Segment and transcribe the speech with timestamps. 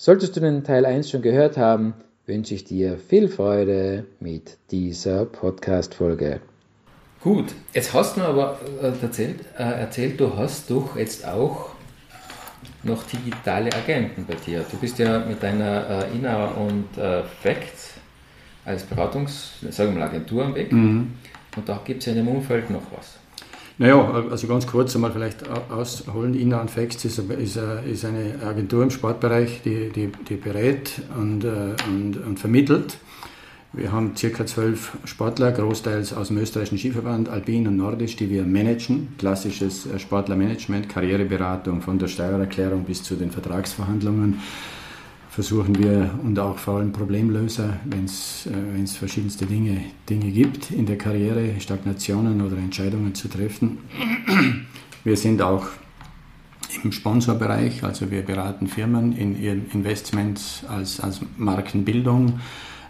[0.00, 1.92] Solltest du den Teil 1 schon gehört haben,
[2.24, 6.40] wünsche ich dir viel Freude mit dieser Podcast-Folge.
[7.20, 11.70] Gut, jetzt hast du mir aber äh, erzählt, äh, erzählt, du hast doch jetzt auch
[12.84, 14.64] noch digitale Agenten bei dir.
[14.70, 17.94] Du bist ja mit deiner äh, Inna und äh, Facts
[18.64, 20.70] als Beratungs-, sagen wir mal, Agentur am Weg.
[20.70, 21.14] Mhm.
[21.56, 23.18] Und da gibt es ja in dem Umfeld noch was.
[23.80, 26.34] Naja, also ganz kurz einmal vielleicht ausholen.
[26.34, 32.16] Inna und Facts ist, eine Agentur im Sportbereich, die, die, die berät und, äh, und,
[32.16, 32.98] und vermittelt.
[33.72, 38.42] Wir haben circa zwölf Sportler, großteils aus dem österreichischen Skiverband, Alpin und Nordisch, die wir
[38.42, 39.14] managen.
[39.16, 44.40] Klassisches äh, Sportlermanagement, Karriereberatung von der Steuererklärung bis zu den Vertragsverhandlungen
[45.38, 50.84] versuchen wir und auch vor allem Problemlöser, wenn es äh, verschiedenste Dinge, Dinge gibt in
[50.84, 53.78] der Karriere, Stagnationen oder Entscheidungen zu treffen.
[55.04, 55.64] Wir sind auch
[56.82, 62.40] im Sponsorbereich, also wir beraten Firmen in ihren Investments als, als Markenbildung.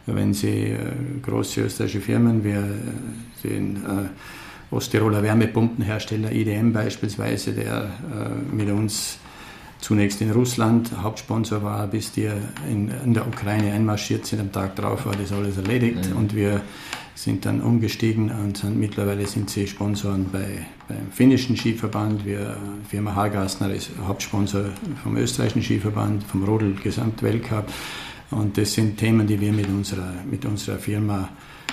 [0.07, 0.79] Wenn Sie äh,
[1.21, 9.19] große österreichische Firmen, wir äh, sehen äh, Osttiroler Wärmepumpenhersteller IDM beispielsweise, der äh, mit uns
[9.81, 12.29] zunächst in Russland Hauptsponsor war, bis die
[12.69, 14.41] in, in, der Ukraine einmarschiert sind.
[14.41, 16.17] Am Tag drauf war das alles erledigt mhm.
[16.17, 16.61] und wir
[17.15, 22.25] sind dann umgestiegen und sind, mittlerweile sind sie Sponsoren bei, beim finnischen Skiverband.
[22.25, 22.57] Wir,
[22.89, 24.67] Firma Hagasner ist Hauptsponsor
[25.03, 27.69] vom österreichischen Skiverband, vom Rodel Gesamtweltcup.
[28.31, 31.31] Und das sind Themen, die wir mit unserer, mit unserer Firma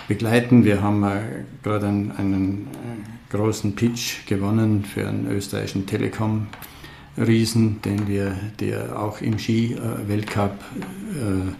[0.08, 0.63] begleiten.
[0.63, 1.22] Wir haben äh,
[1.62, 6.47] gerade einen, einen äh, großen Pitch gewonnen für einen österreichischen Telekom
[7.18, 10.59] Riesen, den wir, der auch im Ski-Weltcup
[11.14, 11.52] äh,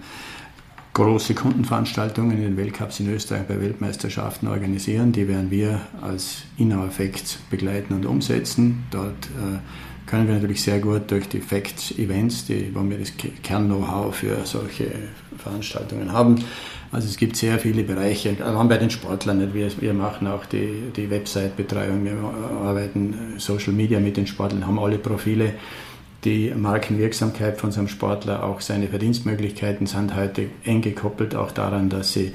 [0.94, 5.12] große Kundenveranstaltungen in den Weltcups in Österreich bei Weltmeisterschaften organisieren.
[5.12, 8.86] Die werden wir als Inhour Facts begleiten und umsetzen.
[8.92, 9.60] Dort äh,
[10.06, 13.12] können wir natürlich sehr gut durch die Facts-Events, wo wir das
[13.44, 14.92] Kern-Know-how für solche
[15.38, 16.36] Veranstaltungen haben,
[16.96, 19.54] also es gibt sehr viele Bereiche, allein bei den Sportlern.
[19.54, 22.14] Wir, wir machen auch die, die Website-Betreuung, wir
[22.64, 25.56] arbeiten Social Media mit den Sportlern, haben alle Profile.
[26.24, 31.90] Die Markenwirksamkeit von so einem Sportler, auch seine Verdienstmöglichkeiten sind heute eng gekoppelt, auch daran,
[31.90, 32.32] dass sie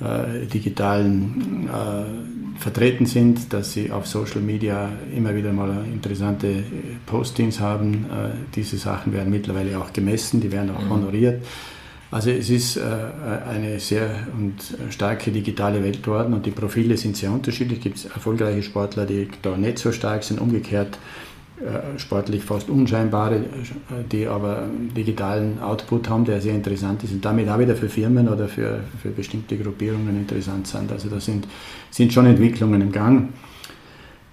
[0.00, 6.62] äh, digitalen äh, vertreten sind, dass sie auf Social Media immer wieder mal interessante
[7.06, 8.04] Postings haben.
[8.04, 10.90] Äh, diese Sachen werden mittlerweile auch gemessen, die werden auch mhm.
[10.90, 11.42] honoriert.
[12.14, 12.82] Also es ist äh,
[13.50, 14.08] eine sehr
[14.38, 14.54] und
[14.92, 17.78] starke digitale Welt geworden und die Profile sind sehr unterschiedlich.
[17.78, 20.96] Es gibt erfolgreiche Sportler, die da nicht so stark sind, umgekehrt
[21.58, 23.40] äh, sportlich fast unscheinbare, äh,
[24.12, 24.62] die aber
[24.96, 28.84] digitalen Output haben, der sehr interessant ist und damit auch wieder für Firmen oder für,
[29.02, 30.92] für bestimmte Gruppierungen interessant sind.
[30.92, 31.48] Also da sind,
[31.90, 33.30] sind schon Entwicklungen im Gang.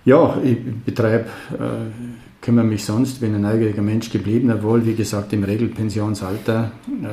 [0.05, 1.25] Ja, ich betreibe
[2.41, 7.07] kümmere mich sonst, bin ein neugieriger Mensch geblieben, obwohl, wie gesagt, im Regelpensionsalter, äh,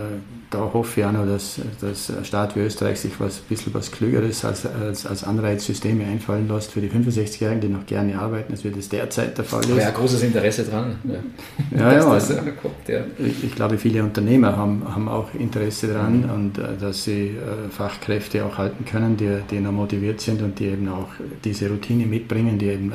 [0.51, 3.75] da hoffe ich auch noch, dass, dass der Staat wie Österreich sich was, ein bisschen
[3.75, 8.53] was Klügeres als, als, als Anreizsysteme einfallen lässt für die 65-Jährigen, die noch gerne arbeiten,
[8.53, 9.73] als wie das derzeit der Fall ist.
[9.73, 10.97] Aber ja, großes Interesse dran.
[11.05, 13.01] Ja, ja, ja, also, kommt, ja.
[13.19, 16.31] Ich, ich, glaube, viele Unternehmer haben, haben auch Interesse daran mhm.
[16.31, 20.59] und äh, dass sie äh, Fachkräfte auch halten können, die, die noch motiviert sind und
[20.59, 21.09] die eben auch
[21.45, 22.95] diese Routine mitbringen, die eben äh,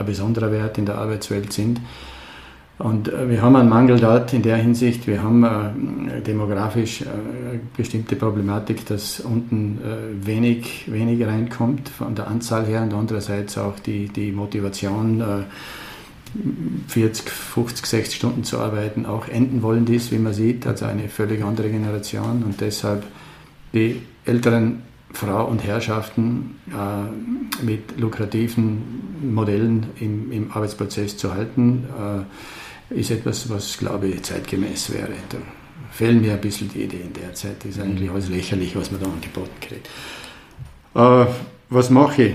[0.00, 1.80] ein besonderer Wert in der Arbeitswelt sind.
[2.80, 7.04] Und äh, wir haben einen Mangel dort in der Hinsicht, wir haben äh, demografisch äh,
[7.76, 13.78] bestimmte Problematik, dass unten äh, wenig, wenig reinkommt von der Anzahl her und andererseits auch
[13.78, 15.22] die, die Motivation,
[16.88, 21.08] 40, 50, 60 Stunden zu arbeiten, auch enden wollen dies, wie man sieht, also eine
[21.08, 23.04] völlig andere Generation und deshalb
[23.74, 24.82] die älteren
[25.12, 31.84] Frau und Herrschaften äh, mit lukrativen Modellen im, im, Arbeitsprozess zu halten,
[32.90, 35.12] äh, ist etwas, was, glaube ich, zeitgemäß wäre.
[35.28, 35.38] Da
[35.90, 37.64] fehlen mir ein bisschen die Ideen derzeit.
[37.64, 39.88] Das ist eigentlich alles lächerlich, was man da angeboten kriegt.
[40.94, 41.26] Äh,
[41.68, 42.34] was mache ich?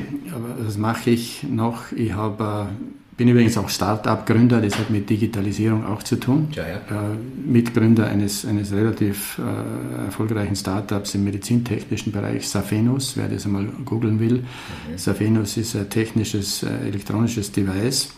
[0.60, 1.92] Was mache ich noch?
[1.92, 6.50] Ich habe äh, bin übrigens auch Start-up-Gründer, das hat mit Digitalisierung auch zu tun.
[6.51, 6.75] Ja, ja.
[6.75, 7.15] Äh,
[7.45, 14.19] Mitgründer eines, eines relativ äh, erfolgreichen Startups im medizintechnischen Bereich, Safenus, wer das einmal googeln
[14.19, 14.39] will.
[14.39, 14.97] Mhm.
[14.97, 18.09] Safenus ist ein technisches, äh, elektronisches Device,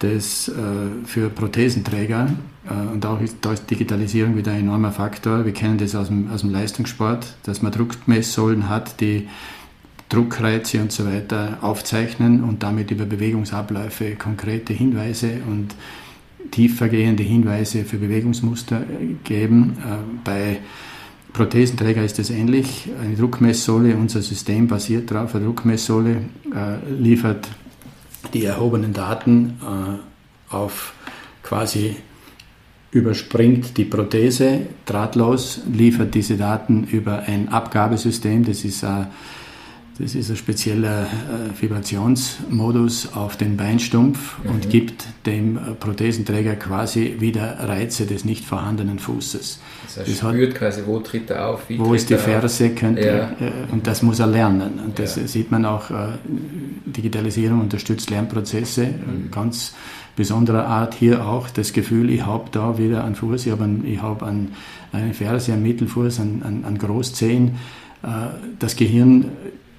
[0.00, 0.52] das äh,
[1.06, 2.28] für Prothesenträger
[2.68, 5.44] äh, und auch ist, da ist Digitalisierung wieder ein enormer Faktor.
[5.44, 9.28] Wir kennen das aus dem, aus dem Leistungssport, dass man Druckmesssäulen hat, die
[10.08, 15.74] Druckreize und so weiter aufzeichnen und damit über Bewegungsabläufe konkrete Hinweise und
[16.50, 18.82] tiefergehende Hinweise für Bewegungsmuster
[19.24, 19.76] geben.
[19.80, 20.58] Äh, bei
[21.32, 22.88] Prothesenträger ist es ähnlich.
[23.02, 25.34] Eine Druckmesssohle, unser System basiert darauf.
[25.34, 26.22] Eine Druckmesssohle
[26.54, 27.48] äh, liefert
[28.32, 30.94] die erhobenen Daten äh, auf
[31.42, 31.96] quasi
[32.90, 39.08] überspringt die Prothese drahtlos, liefert diese Daten über ein Abgabesystem, das ist ein
[39.98, 44.50] das ist ein spezieller äh, Vibrationsmodus auf den Beinstumpf mhm.
[44.50, 49.58] und gibt dem Prothesenträger quasi wieder Reize des nicht vorhandenen Fußes.
[49.84, 53.06] Das heißt, das spürt hat, quasi, wo tritt er auf, wo ist die Ferse, könnte,
[53.40, 53.46] ja.
[53.46, 54.80] äh, und das muss er lernen.
[54.84, 55.26] Und das ja.
[55.26, 56.08] sieht man auch, äh,
[56.84, 59.30] Digitalisierung unterstützt Lernprozesse, mhm.
[59.30, 59.74] ganz
[60.14, 63.98] besonderer Art hier auch das Gefühl, ich habe da wieder einen Fuß, ich habe einen,
[64.02, 64.52] hab einen,
[64.92, 67.56] eine Ferse, einen Mittelfuß, einen, einen, einen Großzehen.
[68.58, 69.30] Das Gehirn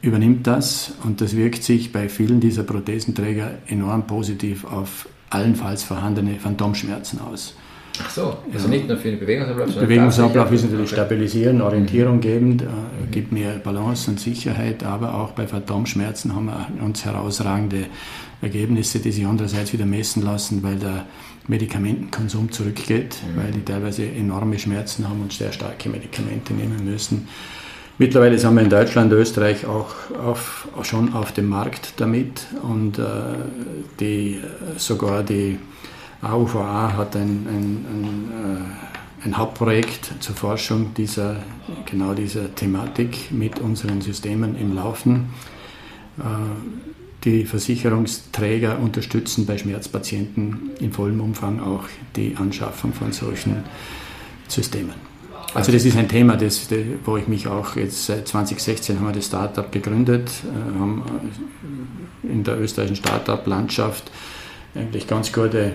[0.07, 6.39] übernimmt das und das wirkt sich bei vielen dieser Prothesenträger enorm positiv auf allenfalls vorhandene
[6.39, 7.55] Phantomschmerzen aus.
[7.99, 8.75] Ach so, also ja.
[8.75, 13.11] nicht nur für den Bewegungsablauf, sondern Bewegungsablauf ist natürlich stabilisieren, orientierung gebend, äh, mhm.
[13.11, 17.85] gibt mehr Balance und Sicherheit, aber auch bei Phantomschmerzen haben wir ganz herausragende
[18.41, 21.05] Ergebnisse, die sich andererseits wieder messen lassen, weil der
[21.47, 23.41] Medikamentenkonsum zurückgeht, mhm.
[23.41, 27.27] weil die teilweise enorme Schmerzen haben und sehr starke Medikamente nehmen müssen.
[27.99, 33.03] Mittlerweile sind wir in Deutschland, Österreich auch auf, schon auf dem Markt damit und äh,
[33.99, 34.39] die,
[34.77, 35.57] sogar die
[36.21, 38.31] AUVA hat ein, ein, ein,
[39.23, 41.37] äh, ein, Hauptprojekt zur Forschung dieser,
[41.89, 45.33] genau dieser Thematik mit unseren Systemen im Laufen.
[46.19, 46.23] Äh,
[47.23, 51.85] die Versicherungsträger unterstützen bei Schmerzpatienten in vollem Umfang auch
[52.15, 53.63] die Anschaffung von solchen
[54.47, 55.16] Systemen.
[55.53, 56.67] Also das ist ein Thema, das,
[57.05, 61.03] wo ich mich auch jetzt seit 2016 haben wir das Startup gegründet, äh, haben
[62.23, 64.11] äh, in der österreichischen Startup-Landschaft
[64.75, 65.73] eigentlich ganz gute,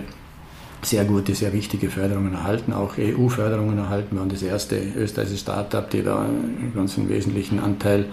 [0.83, 4.15] sehr gute, sehr wichtige Förderungen erhalten, auch EU-Förderungen erhalten.
[4.15, 8.05] Wir waren das erste österreichische Startup, die da einen ganz wesentlichen Anteil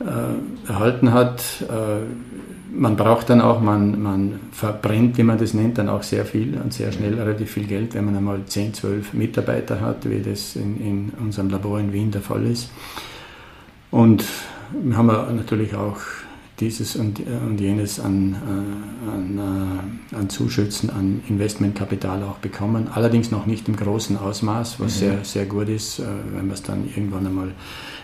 [0.00, 1.42] äh, erhalten hat.
[1.62, 2.06] Äh,
[2.70, 6.58] man braucht dann auch, man, man verbrennt, wie man das nennt, dann auch sehr viel
[6.62, 10.56] und sehr schnell relativ viel Geld, wenn man einmal 10, 12 Mitarbeiter hat, wie das
[10.56, 12.70] in, in unserem Labor in Wien der Fall ist.
[13.90, 14.24] Und
[14.82, 15.96] wir haben natürlich auch
[16.60, 19.38] dieses und, und jenes an, äh, an,
[20.12, 22.88] äh, an Zuschüssen, an Investmentkapital auch bekommen.
[22.92, 24.98] Allerdings noch nicht im großen Ausmaß, was mhm.
[24.98, 27.52] sehr, sehr gut ist, wenn man es dann irgendwann einmal,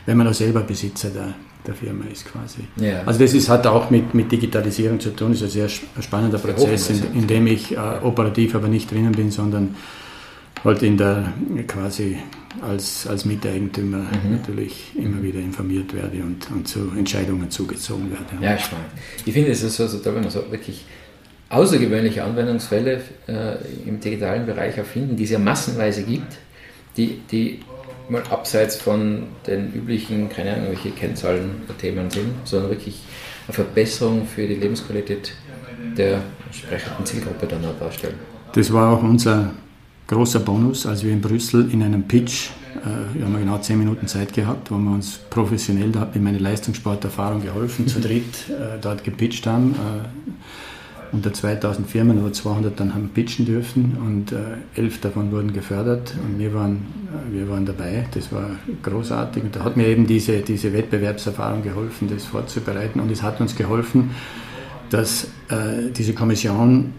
[0.07, 1.35] wenn man auch selber Besitzer der,
[1.67, 2.61] der Firma ist quasi.
[2.77, 3.03] Ja.
[3.07, 6.91] Also das ist, hat auch mit, mit Digitalisierung zu tun, ist ein sehr spannender Prozess,
[6.91, 9.75] in, in, dem ich äh, operativ aber nicht drinnen bin, sondern
[10.63, 11.33] halt in der
[11.67, 12.19] quasi
[12.63, 14.33] als, als Miteigentümer mhm.
[14.33, 18.45] natürlich immer wieder informiert werde und, und zu Entscheidungen zugezogen werde.
[18.45, 18.91] Ja, spannend.
[19.25, 20.85] Ich finde es ist so, so toll, wenn man so wirklich
[21.51, 23.57] außergewöhnliche Anwendungsfälle äh,
[23.87, 26.39] im digitalen Bereich erfinden, die es ja massenweise gibt,
[26.97, 27.61] die, die
[28.09, 33.03] mal abseits von den üblichen, keine Ahnung, welche Kennzahlen der Themen sind, sondern wirklich
[33.47, 35.33] eine Verbesserung für die Lebensqualität
[35.97, 38.15] der entsprechenden Zielgruppe dann auch darstellen.
[38.53, 39.53] Das war auch unser
[40.07, 44.07] großer Bonus, als wir in Brüssel in einem Pitch, äh, wir haben genau zehn Minuten
[44.07, 48.79] Zeit gehabt, wo wir uns professionell, da hat mir meine Leistungssporterfahrung geholfen, zu dritt äh,
[48.81, 49.73] dort gepitcht haben.
[49.73, 50.35] Äh,
[51.15, 56.13] unter 2000 Firmen oder 200 dann haben pitchen dürfen und äh, elf davon wurden gefördert
[56.27, 56.85] und wir waren,
[57.31, 58.07] äh, wir waren dabei.
[58.13, 58.51] Das war
[58.83, 63.41] großartig und da hat mir eben diese, diese Wettbewerbserfahrung geholfen, das vorzubereiten und es hat
[63.41, 64.11] uns geholfen,
[64.91, 66.93] dass äh, diese Kommission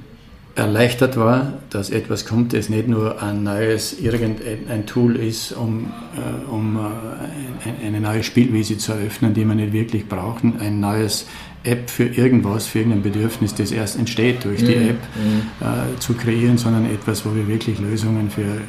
[0.56, 6.50] erleichtert war, dass etwas kommt, das nicht nur ein neues irgendein Tool ist, um, äh,
[6.50, 11.28] um äh, eine neue Spielwiese zu eröffnen, die wir nicht wirklich brauchen, ein neues
[11.66, 14.90] App für irgendwas, für irgendein Bedürfnis, das erst entsteht durch die mhm.
[14.90, 15.96] App, mhm.
[15.96, 18.62] äh, zu kreieren, sondern etwas, wo wir wirklich Lösungen für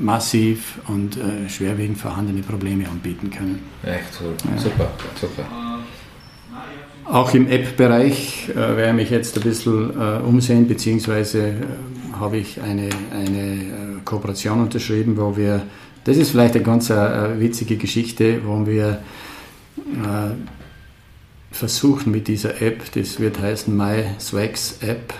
[0.00, 3.60] massiv und äh, schwerwiegend vorhandene Probleme anbieten können.
[3.82, 4.24] Echt so.
[4.24, 4.58] Ja.
[4.58, 4.90] super,
[5.20, 5.44] super.
[7.10, 11.54] Auch im App-Bereich äh, werde ich mich jetzt ein bisschen äh, umsehen, beziehungsweise äh,
[12.20, 13.64] habe ich eine, eine äh,
[14.04, 15.62] Kooperation unterschrieben, wo wir,
[16.04, 19.00] das ist vielleicht eine ganz äh, witzige Geschichte, wo wir
[21.52, 25.14] versuchen mit dieser App, das wird heißen My Swags App,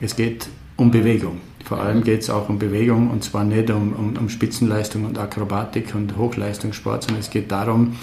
[0.00, 1.40] es geht um Bewegung.
[1.64, 5.18] Vor allem geht es auch um Bewegung und zwar nicht um, um, um Spitzenleistung und
[5.18, 7.96] Akrobatik und Hochleistungssport, sondern es geht darum,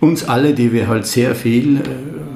[0.00, 1.80] uns alle, die wir halt sehr viel äh,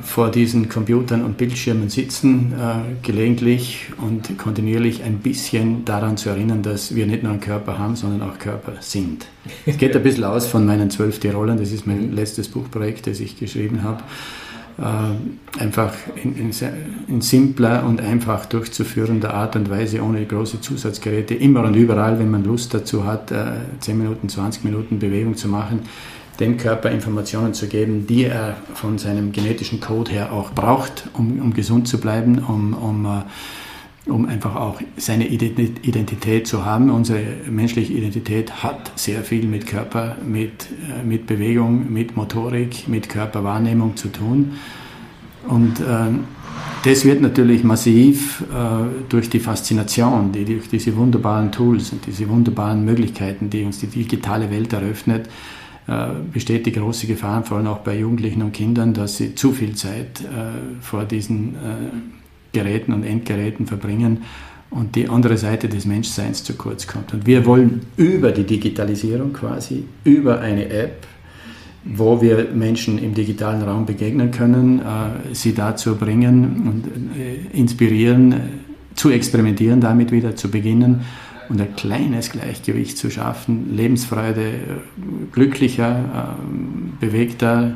[0.02, 6.62] vor diesen Computern und Bildschirmen sitzen, äh, gelegentlich und kontinuierlich ein bisschen daran zu erinnern,
[6.62, 9.26] dass wir nicht nur einen Körper haben, sondern auch Körper sind.
[9.64, 13.20] Es geht ein bisschen aus von meinen zwölf Tirolern, das ist mein letztes Buchprojekt, das
[13.20, 14.02] ich geschrieben habe.
[14.78, 15.92] Äh, einfach
[16.22, 16.50] in, in,
[17.06, 22.30] in, simpler und einfach durchzuführender Art und Weise, ohne große Zusatzgeräte, immer und überall, wenn
[22.30, 25.80] man Lust dazu hat, äh, 10 Minuten, 20 Minuten Bewegung zu machen
[26.42, 31.40] dem Körper Informationen zu geben, die er von seinem genetischen Code her auch braucht, um,
[31.40, 36.90] um gesund zu bleiben, um, um, äh, um einfach auch seine Identität zu haben.
[36.90, 43.08] Unsere menschliche Identität hat sehr viel mit Körper, mit, äh, mit Bewegung, mit Motorik, mit
[43.08, 44.54] Körperwahrnehmung zu tun.
[45.46, 45.84] Und äh,
[46.84, 52.28] das wird natürlich massiv äh, durch die Faszination, die durch diese wunderbaren Tools und diese
[52.28, 55.28] wunderbaren Möglichkeiten, die uns die digitale Welt eröffnet,
[56.32, 59.74] besteht die große Gefahr, vor allem auch bei Jugendlichen und Kindern, dass sie zu viel
[59.74, 61.58] Zeit äh, vor diesen äh,
[62.52, 64.22] Geräten und Endgeräten verbringen
[64.70, 67.12] und die andere Seite des Menschseins zu kurz kommt.
[67.12, 71.06] Und wir wollen über die Digitalisierung quasi, über eine App,
[71.84, 74.80] wo wir Menschen im digitalen Raum begegnen können,
[75.32, 78.34] sie dazu bringen und inspirieren,
[78.94, 81.00] zu experimentieren, damit wieder zu beginnen
[81.52, 84.62] und ein kleines Gleichgewicht zu schaffen, Lebensfreude, äh,
[85.32, 87.74] glücklicher, ähm, bewegter,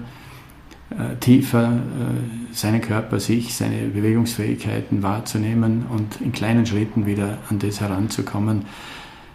[0.89, 7.59] äh, tiefer äh, seinen Körper, sich, seine Bewegungsfähigkeiten wahrzunehmen und in kleinen Schritten wieder an
[7.59, 8.65] das heranzukommen,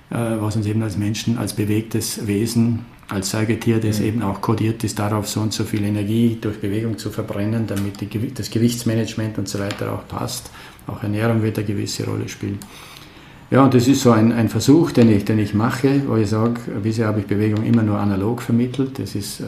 [0.09, 4.05] was uns eben als Menschen, als bewegtes Wesen, als Säugetier, das mhm.
[4.05, 8.01] eben auch kodiert ist, darauf so und so viel Energie durch Bewegung zu verbrennen, damit
[8.01, 10.51] die, das Gewichtsmanagement und so weiter auch passt.
[10.85, 12.59] Auch Ernährung wird eine gewisse Rolle spielen.
[13.51, 16.29] Ja, und das ist so ein, ein Versuch, den ich, den ich mache, wo ich
[16.29, 18.97] sage, bisher habe ich Bewegung immer nur analog vermittelt.
[18.97, 19.43] Das ist äh,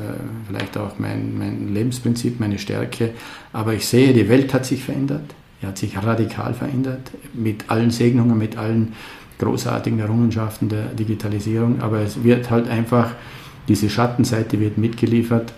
[0.45, 3.11] vielleicht auch mein, mein Lebensprinzip, meine Stärke.
[3.53, 5.33] Aber ich sehe, die Welt hat sich verändert.
[5.61, 8.91] Die hat sich radikal verändert, mit allen Segnungen, mit allen
[9.39, 11.81] großartigen Errungenschaften der Digitalisierung.
[11.81, 13.11] Aber es wird halt einfach,
[13.69, 15.53] diese Schattenseite wird mitgeliefert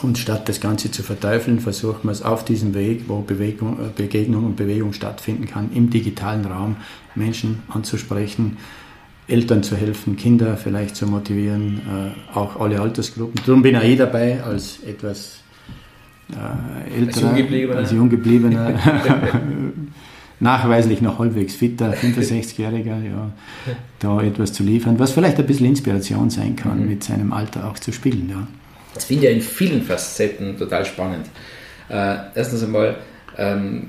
[0.00, 3.88] und statt das Ganze zu verteufeln, versucht man es auf diesem Weg, wo Bewegung, äh,
[3.94, 6.76] Begegnung und Bewegung stattfinden kann, im digitalen Raum
[7.14, 8.58] Menschen anzusprechen,
[9.26, 13.40] Eltern zu helfen, Kinder vielleicht zu motivieren, äh, auch alle Altersgruppen.
[13.44, 15.40] Darum bin auch ich dabei als etwas
[16.30, 18.74] äh, älterer, als Junggebliebener, Junggebliebener
[20.40, 23.32] nachweislich noch halbwegs fitter, 65-Jähriger, ja,
[23.98, 26.88] da etwas zu liefern, was vielleicht ein bisschen Inspiration sein kann, mhm.
[26.88, 28.28] mit seinem Alter auch zu spielen.
[28.30, 28.46] Ja.
[28.94, 31.26] Das finde ich in vielen Facetten total spannend.
[31.88, 32.96] Äh, erstens einmal,
[33.36, 33.88] ähm,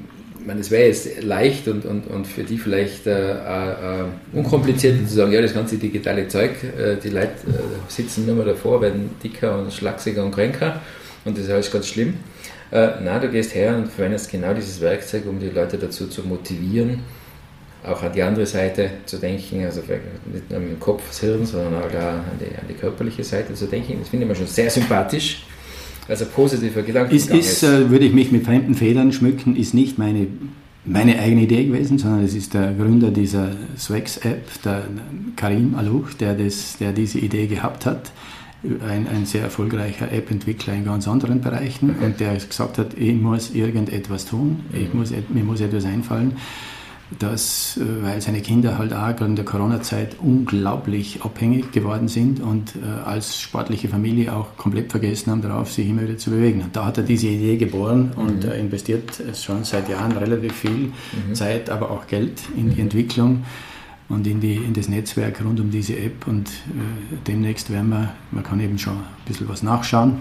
[0.59, 5.31] es wäre jetzt leicht und, und, und für die vielleicht äh, äh, unkompliziert zu sagen,
[5.31, 9.59] ja, das ganze digitale Zeug, äh, die Leute äh, sitzen nur mal davor, werden dicker
[9.59, 10.81] und schlachsiger und kränker
[11.25, 12.15] und das ist alles ganz schlimm.
[12.71, 16.23] Äh, na, du gehst her und verwendest genau dieses Werkzeug, um die Leute dazu zu
[16.23, 17.01] motivieren,
[17.83, 21.45] auch an die andere Seite zu denken, also nicht nur mit dem Kopf, das Hirn,
[21.45, 23.97] sondern auch an die, an die körperliche Seite zu denken.
[23.99, 25.43] Das finde ich mir schon sehr sympathisch.
[26.07, 27.15] Also positiver Gedanke.
[27.15, 30.27] Ist, ist, äh, würde ich mich mit fremden Federn schmücken, ist nicht meine,
[30.83, 34.85] meine eigene Idee gewesen, sondern es ist der Gründer dieser Swax-App, der
[35.35, 38.11] Karim Alouch, der, das, der diese Idee gehabt hat.
[38.85, 42.05] Ein, ein sehr erfolgreicher App-Entwickler in ganz anderen Bereichen okay.
[42.05, 46.33] und der gesagt hat, ich muss irgendetwas tun, ich muss, mir muss etwas einfallen
[47.17, 52.75] dass, äh, weil seine Kinder halt auch in der Corona-Zeit unglaublich abhängig geworden sind und
[52.75, 56.61] äh, als sportliche Familie auch komplett vergessen haben darauf, sich immer wieder zu bewegen.
[56.61, 58.51] Und da hat er diese Idee geboren und mhm.
[58.51, 61.33] investiert schon seit Jahren relativ viel mhm.
[61.33, 62.81] Zeit, aber auch Geld in die mhm.
[62.81, 63.43] Entwicklung
[64.07, 66.27] und in, die, in das Netzwerk rund um diese App.
[66.27, 66.51] Und äh,
[67.27, 70.17] demnächst werden wir, man kann eben schon ein bisschen was nachschauen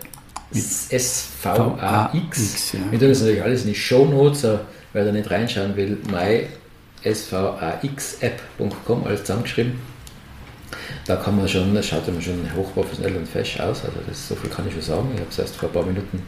[0.91, 2.73] S-V-A-X.
[2.73, 2.81] Ja.
[2.91, 4.47] Wir tun das natürlich alles in die Show Notes,
[4.93, 5.99] wer da nicht reinschauen will,
[7.03, 9.97] mysvaxapp.com, alles zusammengeschrieben.
[11.07, 14.35] Da kann man schon, das schaut immer schon hochprofessionell und fesch aus, also das, so
[14.35, 15.09] viel kann ich schon sagen.
[15.15, 16.23] Ich habe es erst vor ein paar Minuten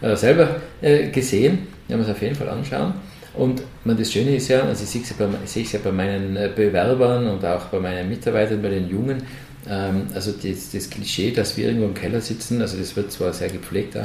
[0.00, 1.66] äh, selber äh, gesehen.
[1.86, 2.94] Wir haben es auf jeden Fall anschauen.
[3.34, 6.36] Und man, das Schöne ist ja, also ich sehe es ja, bei, ja bei meinen
[6.36, 9.24] äh, Bewerbern und auch bei meinen Mitarbeitern, bei den Jungen,
[9.66, 13.48] also das, das, Klischee, dass wir irgendwo im Keller sitzen, also das wird zwar sehr
[13.48, 13.96] gepflegt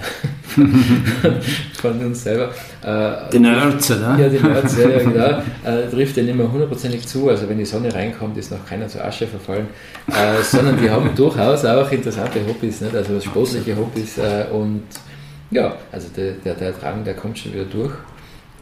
[1.73, 2.53] von uns selber.
[2.81, 4.17] Äh, die Nerds, oder?
[4.17, 5.43] Ja, die Nerds, ja, genau.
[5.65, 7.29] Äh, trifft ja nicht mehr hundertprozentig zu.
[7.29, 9.67] Also wenn die Sonne reinkommt, ist noch keiner zur Asche verfallen.
[10.07, 12.95] Äh, sondern die haben durchaus auch interessante Hobbys, nicht?
[12.95, 14.17] also sportliche Hobbys.
[14.17, 14.83] Äh, und
[15.51, 17.93] ja, also der, der, der Drang, der kommt schon wieder durch.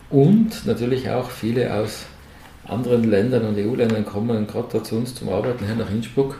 [0.09, 2.05] Und natürlich auch viele aus
[2.67, 6.39] anderen Ländern und EU-Ländern kommen gerade zu uns zum Arbeiten hier nach Innsbruck,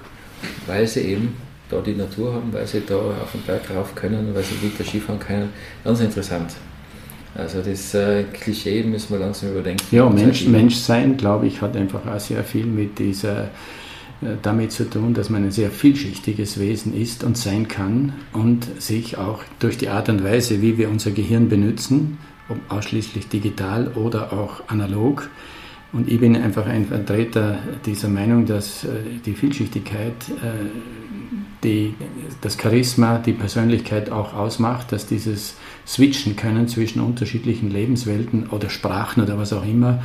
[0.65, 1.35] weil sie eben
[1.69, 4.83] da die Natur haben, weil sie da auf den Berg rauf können, weil sie wieder
[4.83, 5.49] Skifahren können.
[5.83, 6.53] Ganz interessant.
[7.35, 9.83] Also das äh, Klischee müssen wir langsam überdenken.
[9.91, 13.49] Ja, Mensch, Menschsein, glaube ich, hat einfach auch sehr viel mit dieser
[14.21, 18.81] äh, damit zu tun, dass man ein sehr vielschichtiges Wesen ist und sein kann und
[18.81, 22.17] sich auch durch die Art und Weise, wie wir unser Gehirn benutzen,
[22.49, 25.29] ob ausschließlich digital oder auch analog,
[25.93, 28.89] und ich bin einfach ein Vertreter dieser Meinung, dass äh,
[29.25, 30.65] die Vielschichtigkeit äh,
[31.63, 31.95] die,
[32.41, 39.23] das Charisma, die Persönlichkeit auch ausmacht, dass dieses Switchen können zwischen unterschiedlichen Lebenswelten oder Sprachen
[39.23, 40.03] oder was auch immer,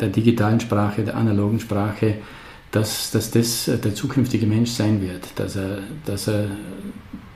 [0.00, 2.14] der digitalen Sprache, der analogen Sprache,
[2.70, 6.46] dass, dass das der zukünftige Mensch sein wird, dass er, dass er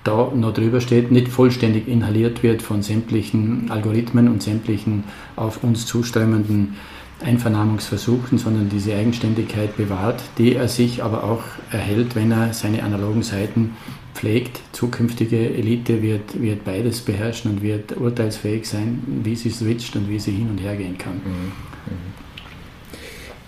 [0.03, 5.85] da noch drüber steht, nicht vollständig inhaliert wird von sämtlichen Algorithmen und sämtlichen auf uns
[5.85, 6.77] zuströmenden
[7.25, 11.43] Einvernahmungsversuchen, sondern diese Eigenständigkeit bewahrt, die er sich aber auch
[11.73, 13.77] erhält, wenn er seine analogen Seiten
[14.15, 14.61] pflegt.
[14.73, 20.19] Zukünftige Elite wird, wird beides beherrschen und wird urteilsfähig sein, wie sie switcht und wie
[20.19, 21.15] sie hin und her gehen kann.
[21.15, 21.53] Mhm.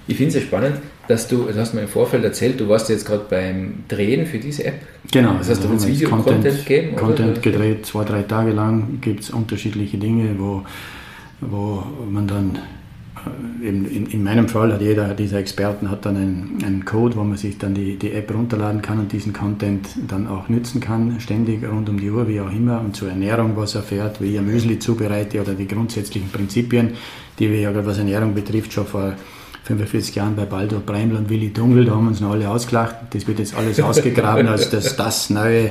[0.06, 2.88] Ich finde es sehr spannend, dass du, du hast mir im Vorfeld erzählt, du warst
[2.88, 4.80] jetzt gerade beim Drehen für diese App.
[5.12, 5.34] Genau.
[5.37, 6.96] Das heißt, du willst Video-Content geben?
[6.96, 7.40] Content oder?
[7.40, 10.64] gedreht, zwei, drei Tage lang gibt es unterschiedliche Dinge, wo,
[11.42, 12.58] wo man dann
[13.62, 17.25] in, in, in, meinem Fall hat jeder dieser Experten hat dann einen, einen, Code, wo
[17.25, 21.20] man sich dann die, die App runterladen kann und diesen Content dann auch nützen kann,
[21.20, 24.40] ständig rund um die Uhr, wie auch immer, und zur Ernährung was erfährt, wie ich
[24.40, 26.94] Müsli zubereite oder die grundsätzlichen Prinzipien,
[27.38, 29.14] die wir ja, was Ernährung betrifft, schon vor
[29.68, 32.96] 45 Jahren bei Baldur Breiml und Willi Dungel, da haben wir uns noch alle ausgelacht.
[33.10, 35.70] Das wird jetzt alles ausgegraben als das, das, neue,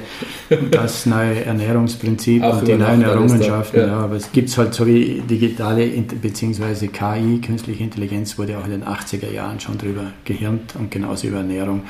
[0.69, 3.79] das neue Ernährungsprinzip Auch und die neuen Errungenschaften.
[3.79, 3.87] Ja.
[3.87, 3.99] ja.
[4.01, 6.87] aber es gibt halt so wie digitale bzw.
[6.89, 11.37] KI, künstliche Intelligenz, wurde auch in den 80er Jahren schon drüber gehirnt und genauso über
[11.37, 11.81] Ernährung.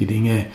[0.00, 0.46] Die Dinge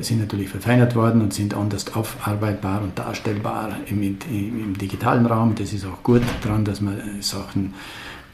[0.00, 5.54] sind natürlich verfeinert worden und sind anders aufarbeitbar und darstellbar im, im, im digitalen Raum.
[5.54, 7.72] Das ist auch gut daran, dass man Sachen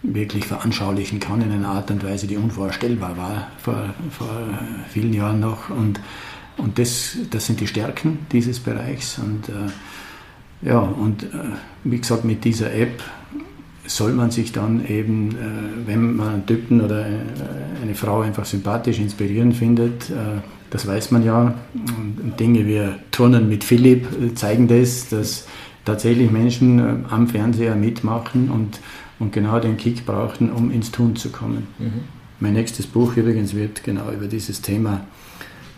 [0.02, 4.28] wirklich veranschaulichen kann in einer Art und Weise, die unvorstellbar war vor, vor
[4.88, 5.70] vielen Jahren noch.
[5.70, 6.00] Und,
[6.56, 9.18] und das, das sind die Stärken dieses Bereichs.
[9.18, 11.26] Und äh, ja, und äh,
[11.84, 13.02] wie gesagt, mit dieser App
[13.86, 17.12] soll man sich dann eben, äh, wenn man einen Typen oder äh,
[17.82, 21.54] eine Frau einfach sympathisch, inspirierend findet, äh, das weiß man ja.
[21.74, 25.46] Und Dinge wie Turnen mit Philipp äh, zeigen das, dass
[25.84, 28.78] tatsächlich Menschen am Fernseher mitmachen und
[29.18, 31.66] und genau den Kick brauchten, um ins Tun zu kommen.
[31.78, 32.04] Mhm.
[32.40, 35.06] Mein nächstes Buch übrigens wird genau über dieses Thema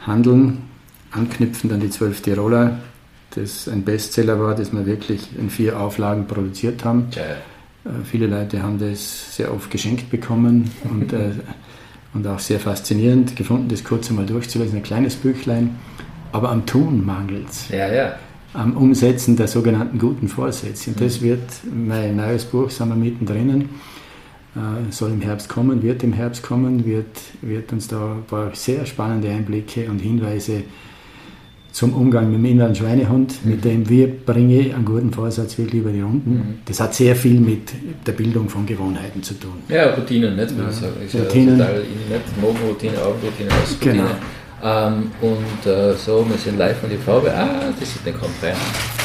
[0.07, 0.63] handeln,
[1.11, 2.79] anknüpfend an die Zwölf Tiroler,
[3.35, 7.09] das ein Bestseller war, das wir wirklich in vier Auflagen produziert haben.
[7.13, 7.23] Ja.
[7.91, 11.33] Äh, viele Leute haben das sehr oft geschenkt bekommen und, äh,
[12.15, 14.79] und auch sehr faszinierend gefunden, das kurz einmal durchzulesen.
[14.79, 15.77] Ein kleines Büchlein,
[16.33, 17.69] aber am Tun mangelt es.
[17.71, 18.17] Ja, ja
[18.53, 20.91] am Umsetzen der sogenannten guten Vorsätze.
[20.91, 21.25] Und das mhm.
[21.25, 23.69] wird mein neues Buch, sind wir mittendrin,
[24.57, 28.55] äh, soll im Herbst kommen, wird im Herbst kommen, wird, wird uns da ein paar
[28.55, 30.65] sehr spannende Einblicke und Hinweise
[31.73, 33.51] zum Umgang mit dem inneren Schweinehund, mhm.
[33.51, 36.33] mit dem wir bringe einen guten Vorsatz wirklich über die Runden.
[36.33, 36.59] Mhm.
[36.65, 37.71] Das hat sehr viel mit
[38.05, 39.53] der Bildung von Gewohnheiten zu tun.
[39.69, 40.51] Ja, Routinen, nicht?
[40.51, 41.59] Ja, ja Routinen.
[41.59, 43.93] Total, nicht Morgenroutine, Abendroutine, Ausroutine.
[43.95, 44.11] Genau.
[44.63, 47.33] Ähm, und äh, so, wir sind live von die Farbe.
[47.35, 48.55] Ah, die Sidney kommt rein.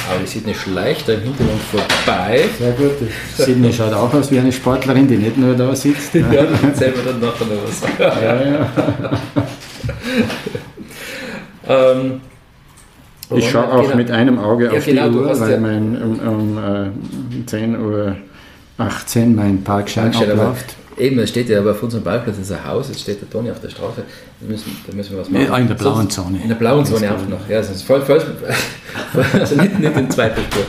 [0.10, 2.44] Aber die Sidney schleicht da im Hintergrund vorbei.
[2.60, 2.91] Sehr gut.
[3.00, 6.13] Die Sidney schaut auch aus wie eine Sportlerin, die nicht nur da sitzt.
[6.13, 7.82] ja, die erzählen wir dann nachher noch was.
[8.00, 8.70] ja, ja.
[12.02, 12.22] ähm,
[13.34, 13.96] ich schaue auch genau.
[13.96, 17.80] mit einem Auge ja, auf genau, die Uhr, weil ja mein, um, um äh, 10.18
[17.80, 18.15] Uhr
[19.36, 20.76] mein Parkschein abläuft.
[20.98, 23.52] Eben, es steht ja aber auf unserem Parkplatz ist ein Haus, jetzt steht der Toni
[23.52, 24.04] auf der Straße,
[24.40, 25.46] da müssen, da müssen wir was machen.
[25.46, 26.40] Ja, in der blauen Zone.
[26.42, 28.22] In der blauen Zone auch noch, ja, also, voll, voll,
[29.34, 30.64] also nicht, nicht in zweiter Spur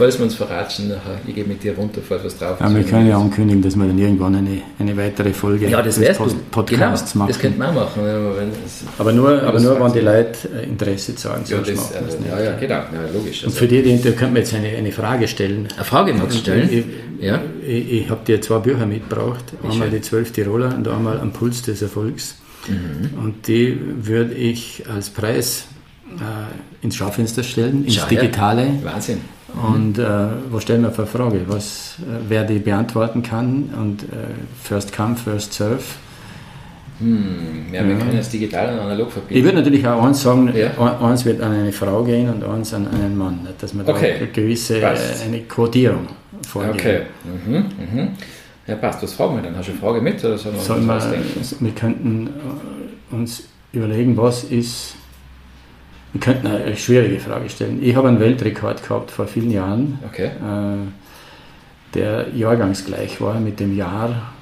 [0.00, 2.60] falls wir uns verratschen, nachher, ich gehe mit dir runter, falls was drauf ist.
[2.60, 5.96] Ja, wir können ja ankündigen, dass wir dann irgendwann eine, eine weitere Folge ja, das
[5.96, 7.28] des Post Podcasts genau, machen.
[7.28, 8.02] Das könnte man auch machen.
[8.98, 12.56] aber nur, aber nur wenn die Leute äh, Interesse zeigen, ja, das, also, ja, ja,
[12.56, 13.44] genau, ja, logisch.
[13.44, 13.46] Also.
[13.48, 15.68] Und für die, die, da könnte man jetzt eine, eine Frage stellen.
[15.76, 16.68] Eine Frage noch stellen?
[16.72, 17.42] Ich, ja.
[17.66, 21.60] ich, ich habe dir zwei Bücher mitgebracht, einmal die Zwölf Tiroler und einmal Am Puls
[21.60, 22.36] des Erfolgs.
[22.68, 23.22] Mhm.
[23.22, 25.69] Und die würde ich als Preis äh,
[26.82, 28.66] ins Schaufenster stellen, ins Schau, Digitale.
[28.66, 28.92] Ja.
[28.92, 29.20] Wahnsinn.
[29.54, 30.04] Und äh,
[30.50, 34.06] wo stellen wir für Frage, was, äh, wer die beantworten kann und äh,
[34.62, 35.82] first come, first serve.
[37.00, 37.98] Hm, ja, wir ja.
[37.98, 39.38] können das digital und analog verbinden.
[39.38, 40.98] Ich würde natürlich auch eins sagen, ja.
[41.00, 44.12] eins wird an eine Frau gehen und eins an einen Mann, dass man okay.
[44.12, 45.24] da eine gewisse Passt.
[45.24, 46.06] eine Quotierung
[46.46, 46.74] vorgehen.
[46.74, 47.00] Okay.
[47.46, 48.08] Mhm, mhm.
[48.66, 49.02] Ja, passt.
[49.02, 49.56] Was fragen wir dann?
[49.56, 50.22] Hast du eine Frage mit?
[50.22, 54.94] Oder sollen wir, Sollen wir, wir könnten äh, uns überlegen, was ist.
[56.12, 57.78] Wir könnten eine schwierige Frage stellen.
[57.82, 60.26] Ich habe einen Weltrekord gehabt vor vielen Jahren, Okay.
[60.26, 60.86] äh,
[61.94, 64.32] der jahrgangsgleich war mit dem Jahr.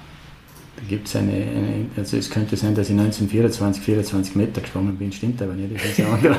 [0.76, 4.96] Da gibt es eine, eine, also es könnte sein, dass ich 1924 24 Meter geschwommen
[4.96, 6.38] bin, stimmt aber nicht, das ist ein anderer,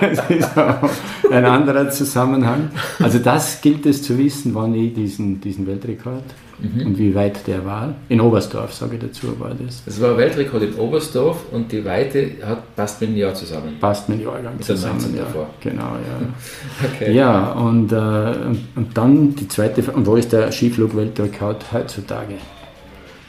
[0.00, 0.90] das ist auch
[1.30, 2.70] ein anderer Zusammenhang.
[3.00, 6.24] Also das gilt es zu wissen, wann ich diesen, diesen Weltrekord
[6.62, 7.94] und wie weit der war.
[8.08, 9.82] In Oberstdorf, sage ich dazu, war das.
[9.84, 13.76] Das war Weltrekord in Oberstdorf und die Weite hat, passt mit dem Jahr zusammen.
[13.80, 14.98] Passt mit dem Jahrgang Mit zusammen.
[14.98, 15.22] 19 Ja.
[15.24, 15.46] davor.
[15.60, 16.88] Genau, ja.
[16.94, 17.12] Okay.
[17.12, 22.34] Ja, und, äh, und, und dann die zweite Frage, und wo ist der Skiflug-Weltrekord heutzutage?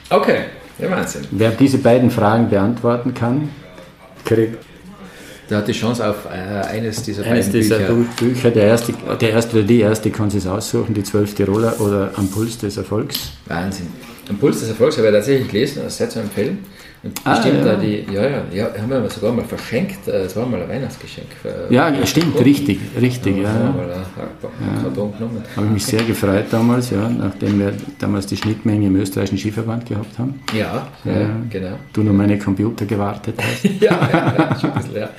[0.09, 0.39] Okay.
[0.77, 1.25] Ja, Wahnsinn.
[1.31, 3.49] Wer diese beiden Fragen beantworten kann,
[4.25, 4.57] kriegt
[5.47, 8.09] Da hat die Chance auf äh, eines dieser eines beiden dieser Bücher.
[8.19, 8.51] Bücher.
[8.51, 12.27] Der erste, der erste oder die erste kann sich aussuchen, die zwölf Tiroler oder Am
[12.29, 13.31] Puls des Erfolgs.
[13.45, 13.87] Wahnsinn.
[14.27, 16.59] Am Puls des Erfolgs habe ich tatsächlich gelesen, das ist sehr zu empfehlen.
[17.05, 17.65] Und Ah, bestimmt ja.
[17.65, 20.67] da die, ja, ja, ja, haben wir sogar mal verschenkt, äh, das war mal ein
[20.67, 21.27] Weihnachtsgeschenk.
[21.39, 23.37] Für, Ja, stimmt, richtig, richtig.
[23.37, 25.43] Ja, Ja, wir mal einen Karton genommen.
[25.55, 29.85] Habe ich mich sehr gefreut damals, ja, nachdem wir damals die Schnittmenge im österreichischen Skiverband
[29.85, 30.39] gehabt haben.
[30.57, 31.29] Ja, ja, Ja.
[31.49, 31.77] genau.
[31.93, 33.63] Du nur meine Computer gewartet hast.
[33.79, 35.09] ja, ja, schon ein bisschen, ja.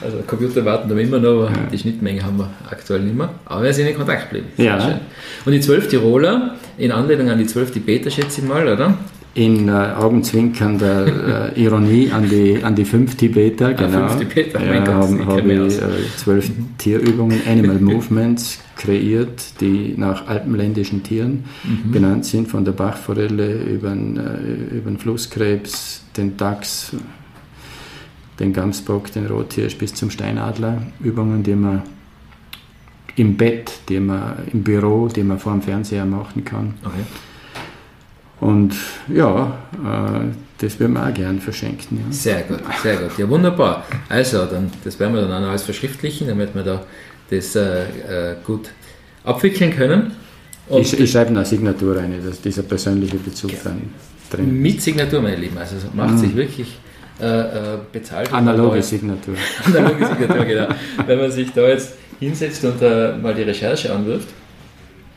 [0.00, 3.30] Also Computer warten da immer noch, aber die Schnittmenge haben wir aktuell nicht mehr.
[3.46, 4.46] Aber wir sind in Kontakt geblieben.
[4.58, 5.00] Ja.
[5.44, 8.94] Und die zwölf Tiroler, in Anlehnung an die zwölf Tibeter, schätze ich mal, oder?
[9.34, 14.08] In äh, Augenzwinkernder äh, Ironie an die, an die fünf Tibeter, genau.
[14.08, 20.26] fünf Tibeter, mein ja, haben, habe ich äh, zwölf Tierübungen, Animal Movements kreiert, die nach
[20.28, 21.92] alpenländischen Tieren Mhm.
[21.92, 26.92] benannt sind, von der Bachforelle über den, äh, über den Flusskrebs, den Dachs,
[28.38, 30.82] den Gamsbock, den Rothirsch bis zum Steinadler.
[31.00, 31.82] Übungen, die man
[33.16, 36.74] im Bett, die man im Büro, die man vor dem Fernseher machen kann.
[36.84, 37.04] Okay.
[38.42, 38.74] Und
[39.06, 41.98] ja, äh, das würden wir auch gern verschenken.
[41.98, 42.12] Ja.
[42.12, 43.16] Sehr gut, sehr gut.
[43.16, 43.86] Ja, wunderbar.
[44.08, 46.84] Also, dann, das werden wir dann auch noch alles verschriftlichen, damit wir da
[47.30, 48.70] das äh, äh, gut
[49.22, 50.10] abwickeln können.
[50.68, 53.80] Und Ich, ich schreibe eine Signatur rein, dass dieser persönliche Bezug dann
[54.28, 55.58] drin mit Signatur, meine Lieben.
[55.58, 56.78] Also es macht sich wirklich
[57.20, 58.28] äh, äh, bezahlt.
[58.28, 58.38] Mhm.
[58.38, 59.36] Analoge Signatur.
[59.64, 60.68] Analoge Signatur, genau.
[61.06, 64.28] Wenn man sich da jetzt hinsetzt und äh, mal die Recherche anwirft.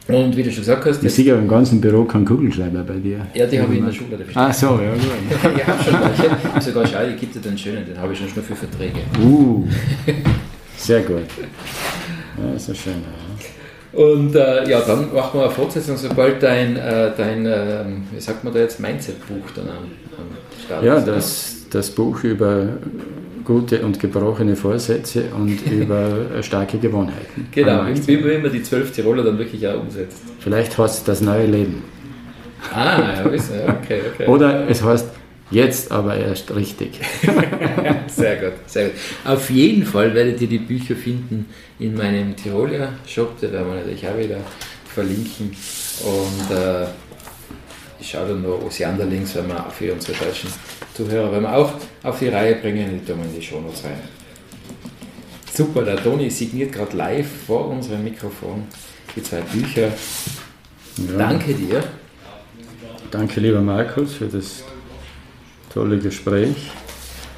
[0.07, 2.93] Und wie du schon gesagt hast, Ich sehe aber im ganzen Büro keinen Kugelschreiber bei
[2.95, 3.25] dir.
[3.33, 4.37] ja, die habe ich in der Schule bestellt.
[4.37, 5.01] Ah, so, ja, gut.
[5.57, 6.61] Ich habe schon welche.
[6.61, 8.99] Sogar schau, ich gebe dir den schönen, den habe ich schon nur für Verträge.
[9.23, 9.65] Uh,
[10.77, 11.23] sehr gut.
[12.37, 12.93] Ja, ist ja schön.
[12.93, 13.99] Ja.
[13.99, 18.43] Und äh, ja, dann machen wir eine Fortsetzung, sobald dein, äh, dein ähm, wie sagt
[18.43, 19.75] man da jetzt, Mindset-Buch dann am,
[20.17, 21.07] am Start Ja, ist.
[21.07, 22.67] das, das Buch über
[23.45, 27.47] gute und gebrochene Vorsätze und über starke Gewohnheiten.
[27.51, 30.17] Genau, wie, man die zwölf Tiroler dann wirklich auch umsetzt.
[30.39, 31.83] Vielleicht heißt es das neue Leben.
[32.73, 34.27] Ah, ja, okay, okay.
[34.27, 35.07] Oder es heißt
[35.51, 36.99] jetzt aber erst richtig.
[38.07, 38.95] Sehr gut, sehr gut.
[39.25, 41.47] Auf jeden Fall werdet ihr die Bücher finden
[41.79, 44.37] in meinem Tiroler Shop, den werden wir natürlich auch wieder
[44.93, 45.51] verlinken.
[46.03, 46.85] Und äh,
[47.99, 50.49] ich schaue dann noch Oceander-Links, wenn wir für unsere deutschen
[50.95, 53.99] Zuhörer, wenn wir auch auf die Reihe bringen, die tun wir in die Shownotes rein.
[55.53, 58.63] Super, der Toni signiert gerade live vor unserem Mikrofon
[59.15, 59.87] die zwei Bücher.
[59.87, 61.17] Ja.
[61.17, 61.83] Danke dir.
[63.11, 64.63] Danke, lieber Markus, für das
[65.73, 66.55] tolle Gespräch.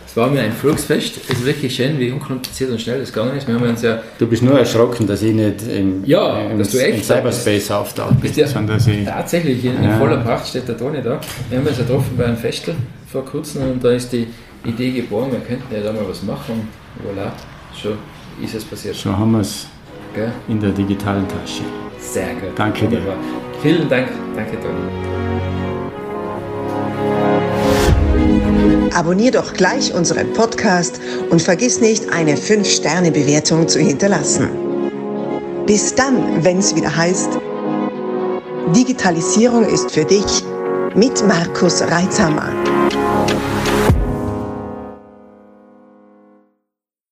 [0.07, 1.19] Es war mir ein Volksfest.
[1.29, 3.47] Es ist wirklich schön, wie unkompliziert und schnell das gegangen ist.
[3.47, 6.71] Wir haben uns ja Du bist nur erschrocken, dass ich nicht im, Ja, im, dass
[6.71, 10.47] du echt im Cyberspace auftaucht bin, Ja, sondern dass ich tatsächlich in, in voller Pracht
[10.47, 11.19] steht der Toni da.
[11.49, 12.75] Wir haben uns ja getroffen bei einem Festel
[13.11, 14.27] vor kurzem und da ist die
[14.65, 16.67] Idee geboren, wir könnten ja da mal was machen.
[17.03, 17.31] Voilà,
[17.79, 17.97] schon
[18.43, 18.95] ist es passiert.
[18.95, 19.67] so haben wir es
[20.13, 20.31] Gell?
[20.47, 21.63] in der digitalen Tasche.
[21.99, 22.51] Sehr gut.
[22.55, 22.97] Danke dir.
[22.97, 23.17] Wunderbar.
[23.61, 24.09] Vielen Dank.
[24.35, 25.17] Danke, Toni.
[28.93, 34.49] Abonnier doch gleich unseren Podcast und vergiss nicht, eine 5-Sterne-Bewertung zu hinterlassen.
[35.65, 37.37] Bis dann, wenn es wieder heißt,
[38.75, 40.43] Digitalisierung ist für dich
[40.95, 42.49] mit Markus Reitzhammer.